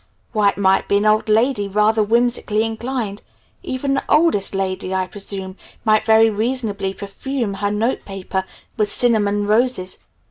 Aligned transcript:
Why 0.31 0.49
it 0.49 0.57
might 0.57 0.87
be 0.87 0.97
an 0.97 1.05
old 1.05 1.29
lady, 1.29 1.67
rather 1.67 2.01
whimsically 2.01 2.63
inclined. 2.63 3.21
Even 3.61 3.93
the 3.93 4.03
oldest 4.09 4.55
lady, 4.55 4.95
I 4.95 5.05
presume, 5.05 5.57
might 5.85 6.05
very 6.05 6.27
reasonably 6.31 6.91
perfume 6.95 7.53
her 7.53 7.69
note 7.69 8.03
paper 8.03 8.45
with 8.77 8.89
cinnamon 8.91 9.45
roses. 9.45 9.99